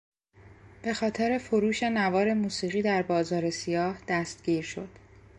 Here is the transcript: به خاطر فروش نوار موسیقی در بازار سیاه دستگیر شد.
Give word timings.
به 0.81 0.93
خاطر 0.93 1.37
فروش 1.37 1.83
نوار 1.83 2.33
موسیقی 2.33 2.81
در 2.81 3.01
بازار 3.01 3.49
سیاه 3.49 3.97
دستگیر 4.07 4.61
شد. 4.61 4.89